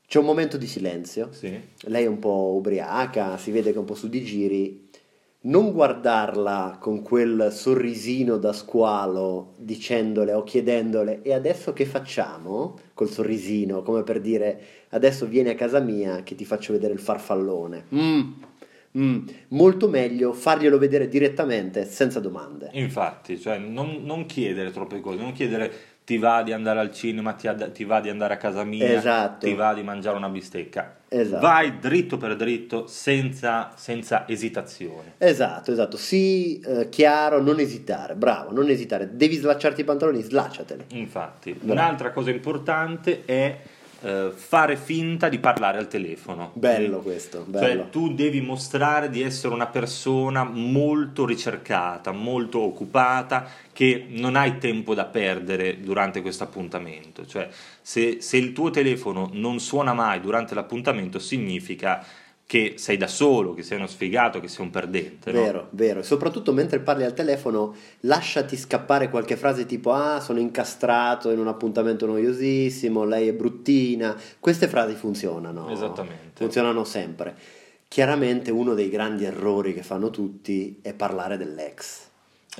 c'è 0.06 0.20
un 0.20 0.26
momento 0.26 0.58
di 0.58 0.68
silenzio. 0.68 1.30
Sì. 1.32 1.58
Lei 1.84 2.04
è 2.04 2.08
un 2.08 2.20
po' 2.20 2.54
ubriaca, 2.56 3.38
si 3.38 3.52
vede 3.52 3.70
che 3.70 3.78
è 3.78 3.80
un 3.80 3.86
po' 3.86 3.96
su 3.96 4.10
di 4.10 4.24
giri. 4.24 4.89
Non 5.42 5.72
guardarla 5.72 6.80
con 6.82 7.02
quel 7.02 7.50
sorrisino 7.54 8.36
da 8.36 8.52
squalo 8.52 9.54
dicendole 9.56 10.34
o 10.34 10.44
chiedendole 10.44 11.22
e 11.22 11.34
adesso 11.34 11.72
che 11.72 11.86
facciamo? 11.86 12.78
Col 12.94 13.10
sorrisino, 13.10 13.82
come 13.82 14.04
per 14.04 14.20
dire 14.20 14.62
adesso 14.90 15.26
vieni 15.26 15.48
a 15.48 15.56
casa 15.56 15.80
mia 15.80 16.24
che 16.24 16.36
ti 16.36 16.44
faccio 16.44 16.74
vedere 16.74 16.92
il 16.92 17.00
farfallone. 17.00 17.86
Mm, 17.96 18.32
mm. 18.98 19.28
Molto 19.50 19.88
meglio 19.88 20.34
farglielo 20.34 20.78
vedere 20.78 21.08
direttamente 21.08 21.86
senza 21.86 22.20
domande. 22.20 22.72
Infatti, 22.74 23.40
cioè 23.40 23.58
non, 23.60 24.02
non 24.04 24.26
chiedere 24.26 24.72
troppe 24.72 25.00
cose, 25.00 25.22
non 25.22 25.32
chiedere 25.32 25.72
ti 26.10 26.18
va 26.18 26.42
di 26.42 26.52
andare 26.54 26.80
al 26.80 26.92
cinema, 26.92 27.34
ti, 27.34 27.48
ad- 27.48 27.72
ti 27.72 27.84
va 27.84 28.00
di 28.02 28.10
andare 28.10 28.34
a 28.34 28.38
casa 28.38 28.64
mia, 28.64 28.94
Esatto. 28.94 29.46
ti 29.46 29.54
va 29.54 29.76
di 29.76 29.84
mangiare 29.84 30.18
una 30.18 30.28
bistecca. 30.28 30.96
Esatto. 31.08 31.40
Vai 31.46 31.78
dritto 31.78 32.18
per 32.18 32.36
dritto, 32.36 32.88
senza, 32.88 33.74
senza 33.76 34.28
esitazione. 34.28 35.14
Esatto, 35.20 35.72
esatto, 35.72 35.98
sii 35.98 36.62
eh, 36.62 36.90
chiaro, 36.90 37.40
non 37.44 37.60
esitare, 37.60 38.16
bravo, 38.16 38.52
non 38.52 38.70
esitare. 38.72 39.10
Devi 39.12 39.36
slacciarti 39.36 39.82
i 39.82 39.84
pantaloni, 39.84 40.24
slacciateli. 40.24 40.86
Infatti, 40.94 41.52
Bravo. 41.52 41.74
un'altra 41.74 42.10
cosa 42.12 42.32
importante 42.32 43.22
è 43.26 43.56
eh, 44.02 44.32
fare 44.34 44.78
finta 44.78 45.28
di 45.30 45.40
parlare 45.40 45.78
al 45.78 45.88
telefono. 45.88 46.52
Bello 46.54 47.00
questo, 47.00 47.44
bello. 47.48 47.84
Cioè, 47.84 47.90
tu 47.90 48.14
devi 48.14 48.42
mostrare 48.42 49.10
di 49.10 49.22
essere 49.22 49.54
una 49.54 49.68
persona 49.68 50.44
molto 50.44 51.26
ricercata, 51.26 52.12
molto 52.12 52.60
occupata, 52.62 53.48
che 53.74 54.06
non 54.10 54.36
hai 54.36 54.58
tempo 54.58 54.94
da 54.94 55.06
perdere 55.06 55.82
durante 55.82 56.22
questo 56.22 56.44
appuntamento. 56.44 57.26
Cioè, 57.26 57.50
se, 57.82 58.22
se 58.22 58.38
il 58.38 58.54
tuo 58.54 58.70
telefono 58.70 59.30
non 59.34 59.60
suona 59.60 59.94
mai 59.94 60.22
durante 60.22 60.54
l'appuntamento, 60.56 61.20
significa 61.20 62.06
che 62.50 62.74
sei 62.78 62.98
da 62.98 63.06
solo, 63.06 63.54
che 63.54 63.62
sei 63.62 63.78
uno 63.78 63.86
sfigato, 63.86 64.40
che 64.40 64.48
sei 64.48 64.66
un 64.66 64.72
perdente. 64.72 65.32
no? 65.32 65.40
Vero, 65.40 65.68
vero. 65.70 66.00
E 66.00 66.04
soprattutto 66.04 66.52
mentre 66.52 66.80
parli 66.80 67.04
al 67.04 67.14
telefono, 67.14 67.76
lasciati 68.00 68.58
scappare 68.58 69.12
qualche 69.12 69.38
frase 69.38 69.68
tipo: 69.68 69.92
Ah, 69.92 70.20
sono 70.20 70.40
incastrato 70.40 71.30
in 71.30 71.38
un 71.38 71.48
appuntamento 71.48 72.08
noiosissimo, 72.08 73.04
lei 73.04 73.28
è 73.28 73.34
bruttina. 73.34 74.20
Queste 74.40 74.68
frasi 74.68 74.96
funzionano. 74.96 75.70
Esattamente. 75.70 76.32
Funzionano 76.34 76.84
sempre. 76.86 77.36
Chiaramente 77.88 78.50
uno 78.50 78.74
dei 78.74 78.90
grandi 78.90 79.26
errori 79.26 79.72
che 79.72 79.84
fanno 79.84 80.10
tutti 80.10 80.80
è 80.82 80.96
parlare 80.96 81.38
dell'ex. 81.38 82.09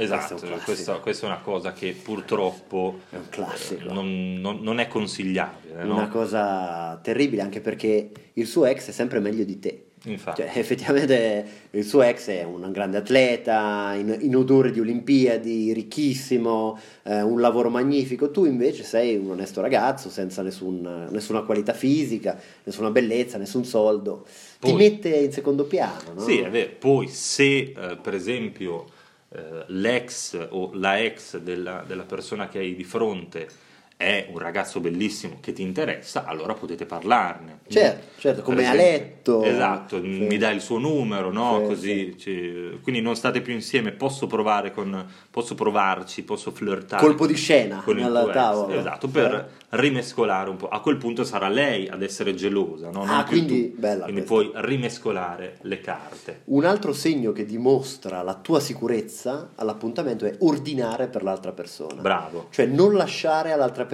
Esatto, 0.04 0.36
Questo 0.36 0.46
è 0.46 0.50
un 0.54 0.60
classico. 0.64 1.00
questa, 1.02 1.26
è 1.26 1.30
una 1.30 1.40
cosa 1.40 1.74
che 1.74 1.94
purtroppo 2.02 3.00
È 3.10 3.16
eh, 3.16 3.84
non, 3.92 4.38
non- 4.40 4.60
non 4.62 4.80
è 4.80 4.88
consigliabile. 4.88 5.84
no? 5.84 5.96
Una 5.96 6.08
cosa 6.08 6.98
terribile 7.04 7.42
anche 7.42 7.60
perché 7.60 8.10
il 8.34 8.48
suo 8.48 8.66
ex 8.66 8.88
è 8.90 8.92
sempre 8.92 9.20
meglio 9.20 9.44
di 9.44 9.60
te. 9.60 9.84
Infatti. 10.06 10.42
Cioè, 10.42 10.52
effettivamente 10.58 11.46
il 11.72 11.84
suo 11.84 12.02
ex 12.04 12.30
è 12.30 12.44
un 12.44 12.72
grande 12.72 12.96
atleta, 12.98 13.94
in, 13.96 14.16
in 14.22 14.34
odore 14.38 14.72
di 14.72 14.80
Olimpiadi, 14.80 15.74
ricchissimo, 15.74 16.80
eh, 17.04 17.22
un 17.22 17.42
lavoro 17.42 17.70
magnifico. 17.70 18.32
Tu 18.32 18.46
invece 18.46 18.84
sei 18.84 19.18
un 19.18 19.32
onesto 19.32 19.60
ragazzo 19.60 20.10
senza 20.10 20.42
nessun- 20.42 21.08
nessuna 21.12 21.42
qualità 21.42 21.74
fisica, 21.74 22.40
nessuna 22.64 22.90
bellezza, 22.92 23.38
nessun 23.38 23.66
soldo. 23.66 24.24
Ti 24.60 24.72
Poi- 24.72 24.74
mette 24.76 25.10
in 25.10 25.34
secondo 25.34 25.66
piano, 25.66 26.14
no? 26.14 26.22
Sì, 26.22 26.38
è 26.40 26.50
vero. 26.50 26.72
Poi 26.80 27.10
se 27.10 27.74
eh, 27.78 27.98
per 28.02 28.14
esempio 28.14 28.86
eh, 29.30 29.66
l'ex 29.68 30.48
o 30.50 30.72
la 30.74 31.00
ex 31.00 31.38
della, 31.38 31.84
della 31.86 32.04
persona 32.04 32.48
che 32.48 32.60
hai 32.60 32.76
di 32.76 32.84
fronte 32.84 33.48
è 34.02 34.28
un 34.32 34.38
ragazzo 34.40 34.80
bellissimo 34.80 35.40
che 35.42 35.52
ti 35.52 35.62
interessa, 35.62 36.24
allora 36.24 36.54
potete 36.54 36.86
parlarne. 36.86 37.60
Certo, 37.68 38.18
certo, 38.22 38.42
come 38.44 38.62
esempio- 38.62 38.82
letto. 38.82 39.44
Esatto, 39.44 40.00
Sì. 40.02 40.08
mi 40.08 40.38
dai 40.38 40.56
il 40.56 40.62
suo 40.62 40.78
numero, 40.78 41.34
no? 41.34 41.60
Sì, 41.60 41.66
Così, 41.68 42.18
ci- 42.18 42.80
quindi 42.82 43.02
non 43.02 43.18
state 43.18 43.42
più 43.42 43.52
insieme, 43.52 43.92
posso 43.92 44.26
provare 44.26 44.72
con, 44.72 45.06
posso 45.30 45.54
provarci, 45.54 46.24
posso 46.24 46.52
flirtare. 46.52 47.04
Colpo 47.06 47.28
di 47.28 47.36
scena 47.36 47.82
con 47.84 48.00
ex. 48.00 48.32
tavola. 48.32 48.74
Esatto, 48.80 49.10
per 49.10 49.50
rimescolare 49.72 50.50
un 50.50 50.56
po'. 50.56 50.70
A 50.70 50.80
quel 50.80 50.96
punto 50.96 51.26
sarà 51.26 51.50
lei 51.50 51.90
ad 51.90 52.02
essere 52.02 52.34
gelosa, 52.34 52.90
no? 52.90 53.04
Non 53.04 53.10
Ah, 53.10 53.24
più 53.24 53.44
quindi- 53.44 53.74
tu. 53.74 53.80
bella 53.82 54.04
Quindi 54.06 54.24
questa. 54.26 54.50
puoi 54.52 54.66
rimescolare 54.66 55.58
le 55.64 55.82
carte. 55.82 56.42
Un 56.46 56.64
altro 56.64 56.94
segno 56.94 57.34
che 57.34 57.44
dimostra 57.46 58.22
la 58.22 58.36
tua 58.36 58.62
sicurezza 58.62 59.50
all'appuntamento 59.56 60.26
è 60.26 60.36
ordinare 60.40 61.08
per 61.08 61.22
l'altra 61.22 61.52
persona. 61.52 62.02
Bravo. 62.02 62.48
Cioè 62.50 62.66
non 62.66 62.94
lasciare 62.94 63.52
all'altra 63.52 63.82
persona 63.82 63.88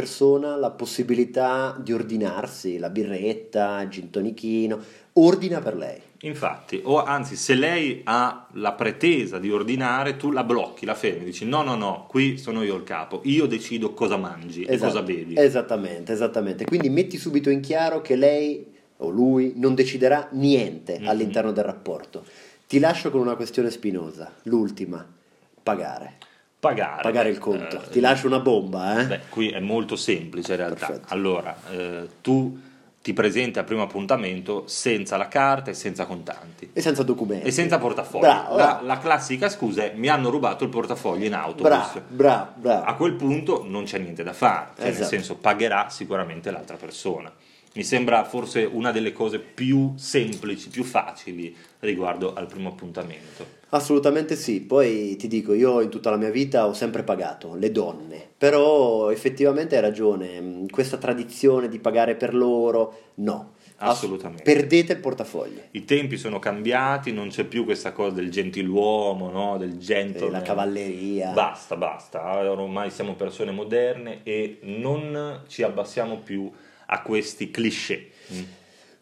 la 0.59 0.71
possibilità 0.71 1.75
di 1.79 1.93
ordinarsi 1.93 2.77
la 2.77 2.89
birretta, 2.89 3.81
il 3.81 3.89
gin 3.89 4.09
tonichino, 4.09 4.79
ordina 5.13 5.59
per 5.59 5.75
lei. 5.75 5.99
Infatti, 6.21 6.81
o 6.83 7.03
anzi, 7.03 7.35
se 7.35 7.53
lei 7.53 8.01
ha 8.05 8.47
la 8.53 8.71
pretesa 8.73 9.37
di 9.37 9.51
ordinare, 9.51 10.17
tu 10.17 10.31
la 10.31 10.43
blocchi, 10.43 10.85
la 10.85 10.95
fermi, 10.95 11.23
dici 11.25 11.45
no, 11.45 11.61
no, 11.61 11.75
no, 11.75 12.05
qui 12.09 12.37
sono 12.37 12.63
io 12.63 12.75
il 12.75 12.83
capo, 12.83 13.21
io 13.25 13.45
decido 13.45 13.93
cosa 13.93 14.17
mangi 14.17 14.63
e 14.63 14.73
Esatto, 14.73 14.91
cosa 14.93 15.03
bevi. 15.03 15.35
Esattamente, 15.37 16.11
esattamente. 16.13 16.65
Quindi 16.65 16.89
metti 16.89 17.17
subito 17.17 17.49
in 17.49 17.59
chiaro 17.61 18.01
che 18.01 18.15
lei 18.15 18.73
o 18.97 19.09
lui 19.09 19.53
non 19.57 19.75
deciderà 19.75 20.29
niente 20.31 20.97
Mhm. 20.99 21.07
all'interno 21.07 21.51
del 21.51 21.63
rapporto. 21.65 22.23
Ti 22.67 22.79
lascio 22.79 23.11
con 23.11 23.21
una 23.21 23.35
questione 23.35 23.69
spinosa, 23.69 24.31
l'ultima, 24.43 25.05
pagare. 25.61 26.13
Pagare. 26.67 27.01
Pagare 27.01 27.29
il 27.29 27.37
conto. 27.39 27.81
Eh, 27.83 27.89
Ti 27.89 27.99
lascio 27.99 28.27
una 28.27 28.39
bomba, 28.39 28.99
eh? 29.01 29.05
Beh, 29.05 29.19
qui 29.29 29.49
è 29.49 29.59
molto 29.59 29.95
semplice 29.95 30.51
in 30.51 30.57
realtà. 30.57 30.87
Perfetto. 30.87 31.13
Allora, 31.13 31.55
eh, 31.71 32.07
tu 32.21 32.59
ti 33.01 33.13
presenti 33.13 33.59
al 33.59 33.65
primo 33.65 33.83
appuntamento 33.83 34.63
senza 34.65 35.15
la 35.15 35.27
carta 35.27 35.69
e 35.69 35.75
senza 35.75 36.05
contanti. 36.07 36.71
E 36.73 36.81
senza 36.81 37.03
documenti. 37.03 37.45
E 37.47 37.51
senza 37.51 37.77
portafoglio. 37.77 38.21
Bravo, 38.25 38.55
la, 38.57 38.79
la 38.83 38.97
classica 38.97 39.47
scusa 39.47 39.83
è 39.83 39.93
mi 39.95 40.07
hanno 40.07 40.31
rubato 40.31 40.63
il 40.63 40.71
portafoglio 40.71 41.25
in 41.25 41.35
autobus. 41.35 41.69
Bravo, 41.69 42.01
bravo, 42.07 42.51
bravo. 42.55 42.83
A 42.85 42.95
quel 42.95 43.13
punto 43.13 43.63
non 43.67 43.83
c'è 43.83 43.99
niente 43.99 44.23
da 44.23 44.33
fare, 44.33 44.69
cioè 44.75 44.85
nel 44.85 44.93
Esatto. 44.93 45.07
senso 45.09 45.35
pagherà 45.35 45.89
sicuramente 45.89 46.49
l'altra 46.49 46.77
persona. 46.77 47.31
Mi 47.75 47.83
sembra 47.83 48.23
forse 48.23 48.63
una 48.63 48.91
delle 48.91 49.11
cose 49.11 49.39
più 49.39 49.93
semplici, 49.97 50.69
più 50.69 50.85
facili 50.85 51.53
riguardo 51.79 52.33
al 52.33 52.47
primo 52.47 52.69
appuntamento. 52.69 53.63
Assolutamente 53.69 54.37
sì, 54.37 54.61
poi 54.61 55.17
ti 55.17 55.27
dico, 55.27 55.53
io 55.53 55.81
in 55.81 55.89
tutta 55.89 56.09
la 56.09 56.15
mia 56.15 56.29
vita 56.29 56.67
ho 56.67 56.73
sempre 56.73 57.03
pagato 57.03 57.55
le 57.55 57.71
donne, 57.71 58.25
però 58.37 59.11
effettivamente 59.11 59.75
hai 59.75 59.81
ragione, 59.81 60.39
mh, 60.39 60.69
questa 60.69 60.95
tradizione 60.95 61.67
di 61.67 61.79
pagare 61.79 62.15
per 62.15 62.33
loro, 62.33 63.11
no. 63.15 63.55
Ass- 63.77 63.97
Assolutamente. 63.97 64.43
Perdete 64.43 64.93
il 64.93 64.99
portafoglio, 64.99 65.59
I 65.71 65.83
tempi 65.83 66.15
sono 66.15 66.39
cambiati, 66.39 67.11
non 67.11 67.27
c'è 67.27 67.43
più 67.43 67.65
questa 67.65 67.91
cosa 67.91 68.15
del 68.15 68.31
gentiluomo, 68.31 69.29
no? 69.29 69.57
del 69.57 69.77
gentleman. 69.77 70.31
la 70.31 70.41
cavalleria. 70.41 71.31
Basta, 71.31 71.75
basta, 71.75 72.49
ormai 72.49 72.89
siamo 72.89 73.15
persone 73.15 73.51
moderne 73.51 74.21
e 74.23 74.59
non 74.61 75.41
ci 75.47 75.61
abbassiamo 75.61 76.19
più 76.19 76.49
a 76.87 77.01
questi 77.01 77.51
cliché. 77.51 78.09
Mm. 78.33 78.43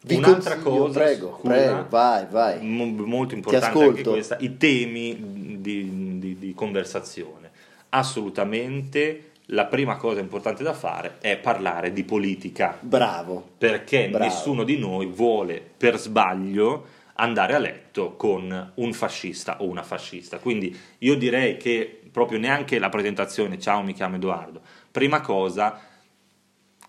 Vi 0.06 0.16
Un'altra 0.16 0.58
cosa, 0.58 1.00
prego, 1.00 1.38
scusa, 1.40 1.54
prego, 1.54 1.86
vai, 1.90 2.26
vai. 2.30 2.62
mo- 2.62 3.06
molto 3.06 3.36
importante 3.36 3.82
anche 3.82 4.04
questa, 4.04 4.36
i 4.42 4.58
temi 4.58 5.60
di, 5.62 6.20
di- 6.20 6.38
di 6.38 6.54
conversazione. 6.54 7.52
Assolutamente 7.90 9.32
la 9.48 9.66
prima 9.66 9.98
cosa 9.98 10.20
importante 10.20 10.62
da 10.64 10.74
fare 10.74 11.18
è 11.20 11.38
parlare 11.38 11.94
di 11.94 12.04
politica 12.04 12.78
Bravo, 12.80 13.52
perché 13.58 14.10
Bravo. 14.10 14.26
nessuno 14.26 14.64
di 14.64 14.78
noi 14.78 15.06
vuole 15.06 15.62
per 15.78 15.98
sbaglio 15.98 16.86
andare 17.16 17.54
a 17.54 17.60
letto 17.60 18.16
con 18.16 18.72
un 18.76 18.94
fascista 18.94 19.62
o 19.62 19.68
una 19.68 19.84
fascista. 19.84 20.40
Quindi 20.40 20.76
io 21.00 21.16
direi 21.16 21.58
che 21.58 22.02
proprio 22.12 22.40
neanche 22.40 22.80
la 22.80 22.90
presentazione, 22.90 23.60
ciao 23.60 23.82
mi 23.84 23.94
chiamo 23.94 24.16
Edoardo, 24.16 24.62
prima 24.92 25.22
cosa 25.22 25.80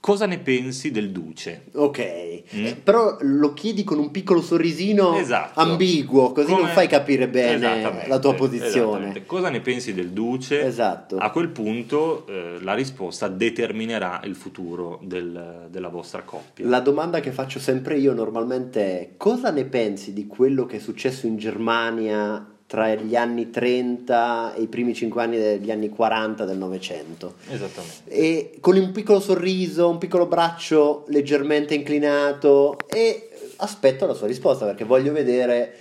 cosa 0.04 0.26
ne 0.26 0.38
pensi 0.38 0.90
del 0.90 1.10
Duce? 1.10 1.64
Ok, 1.72 2.32
Mm. 2.54 2.66
Eh, 2.66 2.74
però 2.76 3.16
lo 3.22 3.54
chiedi 3.54 3.84
con 3.84 3.98
un 3.98 4.10
piccolo 4.10 4.42
sorrisino 4.42 5.16
Esatto. 5.16 5.60
ambiguo, 5.60 6.32
così 6.32 6.50
non 6.50 6.60
Come- 6.60 6.72
fai 6.72 6.86
capire 6.88 7.26
bene 7.26 8.06
la 8.06 8.18
tua 8.18 8.34
posizione. 8.34 9.24
Cosa 9.24 9.48
ne 9.48 9.60
pensi 9.62 9.94
del 9.94 10.10
Duce? 10.10 10.62
Esatto. 10.62 11.16
A 11.16 11.30
quel 11.30 11.48
punto 11.48 12.26
eh, 12.26 12.58
la 12.60 12.74
risposta 12.74 13.28
determinerà 13.28 14.20
il 14.24 14.34
futuro 14.34 15.00
del- 15.02 15.68
della 15.70 15.88
vostra 15.88 16.20
coppia. 16.22 16.68
La 16.68 16.80
domanda 16.80 17.20
che 17.20 17.30
faccio 17.32 17.58
sempre 17.58 17.96
io 17.96 18.12
normalmente 18.12 18.80
è 19.00 19.08
cosa 19.16 19.50
ne 19.50 19.64
pensi 19.64 20.12
di 20.12 20.26
quello 20.26 20.66
che 20.66 20.76
è 20.76 20.80
successo 20.80 21.26
in 21.26 21.38
Germania 21.38 22.46
tra 22.74 22.92
gli 22.96 23.14
anni 23.14 23.50
30 23.50 24.54
e 24.54 24.62
i 24.62 24.66
primi 24.66 24.94
5 24.94 25.22
anni 25.22 25.38
degli 25.38 25.70
anni 25.70 25.88
40 25.90 26.44
del 26.44 26.56
Novecento? 26.56 27.34
Esattamente. 27.48 28.10
E 28.10 28.56
con 28.58 28.76
un 28.76 28.90
piccolo 28.90 29.20
sorriso, 29.20 29.88
un 29.88 29.98
piccolo 29.98 30.26
braccio 30.26 31.04
leggermente 31.06 31.74
inclinato 31.74 32.76
e 32.88 33.30
aspetto 33.58 34.06
la 34.06 34.14
sua 34.14 34.26
risposta 34.26 34.64
perché 34.64 34.82
voglio 34.82 35.12
vedere 35.12 35.72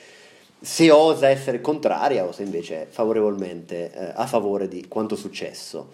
se 0.61 0.91
osa 0.91 1.29
essere 1.29 1.61
contraria 1.61 2.25
o 2.25 2.31
se 2.31 2.43
invece 2.43 2.83
è 2.83 2.87
favorevolmente 2.87 3.91
eh, 3.91 4.11
a 4.13 4.27
favore 4.27 4.67
di 4.67 4.85
quanto 4.87 5.15
successo. 5.15 5.89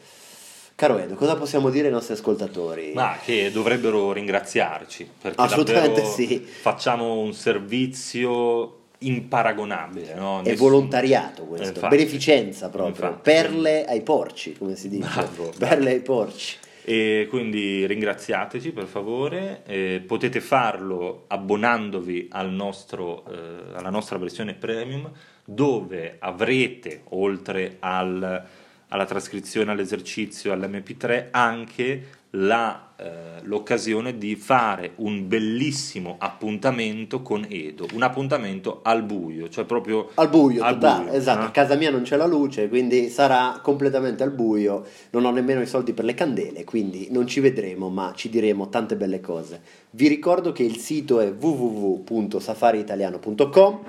Caro 0.75 0.97
Edo, 0.97 1.15
cosa 1.15 1.35
possiamo 1.37 1.69
dire 1.69 1.87
ai 1.87 1.93
nostri 1.93 2.15
ascoltatori? 2.15 2.91
Ma 2.93 3.17
che 3.23 3.51
dovrebbero 3.51 4.11
ringraziarci 4.11 5.09
perché 5.21 5.41
Assolutamente 5.41 6.03
sì. 6.03 6.39
facciamo 6.39 7.19
un 7.19 7.33
servizio 7.33 8.78
imparagonabile. 8.99 10.13
No? 10.15 10.39
È 10.41 10.49
Nessun- 10.49 10.57
volontariato 10.69 11.43
questo, 11.43 11.67
Infatti. 11.75 11.95
beneficenza 11.95 12.69
proprio, 12.69 12.89
Infatti. 13.07 13.21
perle 13.31 13.85
ai 13.85 14.01
porci, 14.01 14.53
come 14.57 14.75
si 14.75 14.89
dice, 14.89 15.07
Bravo, 15.13 15.51
perle 15.57 15.91
ai 15.91 16.01
porci. 16.01 16.57
E 16.83 17.27
quindi 17.29 17.85
ringraziateci 17.85 18.71
per 18.71 18.85
favore, 18.85 19.61
Eh, 19.65 20.01
potete 20.05 20.39
farlo 20.41 21.25
abbonandovi 21.27 22.29
al 22.31 22.51
nostro, 22.51 23.23
eh, 23.29 23.75
alla 23.75 23.89
nostra 23.91 24.17
versione 24.17 24.53
premium 24.53 25.09
dove 25.45 26.15
avrete 26.19 27.01
oltre 27.09 27.77
al- 27.79 28.43
alla 28.87 29.05
trascrizione, 29.05 29.71
all'esercizio, 29.71 30.51
all'MP3 30.51 31.27
anche 31.31 32.07
la, 32.31 32.88
eh, 33.01 33.39
l'occasione 33.43 34.17
di 34.17 34.35
fare 34.35 34.91
un 34.95 35.25
bellissimo 35.27 36.15
appuntamento 36.19 37.21
con 37.21 37.45
Edo, 37.47 37.87
un 37.93 38.03
appuntamento 38.03 38.81
al 38.83 39.03
buio, 39.03 39.47
cioè 39.47 39.63
proprio 39.63 40.09
Al 40.15 40.27
buio, 40.29 40.61
Al 40.63 40.73
totale, 40.73 41.05
buio, 41.05 41.17
esatto, 41.17 41.43
eh? 41.43 41.45
a 41.45 41.51
casa 41.51 41.75
mia 41.75 41.91
non 41.91 42.01
c'è 42.01 42.17
la 42.17 42.25
luce, 42.25 42.67
quindi 42.67 43.07
sarà 43.09 43.61
completamente 43.63 44.23
al 44.23 44.31
buio, 44.31 44.85
non 45.11 45.23
ho 45.23 45.31
nemmeno 45.31 45.61
i 45.61 45.65
soldi 45.65 45.93
per 45.93 46.03
le 46.03 46.13
candele, 46.13 46.65
quindi 46.65 47.07
non 47.09 47.25
ci 47.25 47.39
vedremo, 47.39 47.87
ma 47.89 48.11
ci 48.13 48.27
diremo 48.29 48.67
tante 48.67 48.97
belle 48.97 49.21
cose. 49.21 49.61
Vi 49.91 50.09
ricordo 50.09 50.51
che 50.51 50.63
il 50.63 50.75
sito 50.75 51.21
è 51.21 51.31
www.safariitaliano.com, 51.31 53.79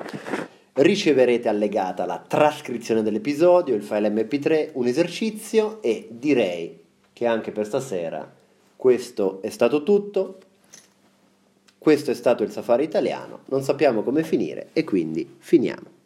riceverete 0.75 1.49
allegata 1.49 2.07
la 2.07 2.23
trascrizione 2.26 3.02
dell'episodio, 3.02 3.75
il 3.75 3.83
file 3.83 4.09
MP3, 4.09 4.69
un 4.75 4.87
esercizio 4.87 5.83
e 5.83 6.07
direi 6.11 6.79
che 7.12 7.26
anche 7.26 7.50
per 7.50 7.67
stasera 7.67 8.38
questo 8.80 9.42
è 9.42 9.50
stato 9.50 9.82
tutto. 9.82 10.38
Questo 11.76 12.12
è 12.12 12.14
stato 12.14 12.42
il 12.42 12.50
Safari 12.50 12.82
italiano, 12.82 13.40
non 13.49 13.62
sappiamo 13.62 14.02
come 14.02 14.22
finire 14.22 14.70
e 14.72 14.84
quindi 14.84 15.37
finiamo. 15.38 16.00